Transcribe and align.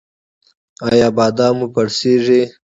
ایا 0.89 1.07
بادام 1.17 1.53
مو 1.59 1.67
پړسیږي؟ 1.73 2.41